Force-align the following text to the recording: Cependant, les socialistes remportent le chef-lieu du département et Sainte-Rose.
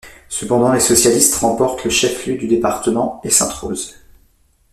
Cependant, 0.29 0.73
les 0.73 0.79
socialistes 0.79 1.35
remportent 1.35 1.83
le 1.83 1.91
chef-lieu 1.91 2.35
du 2.35 2.47
département 2.47 3.21
et 3.23 3.29
Sainte-Rose. 3.29 3.97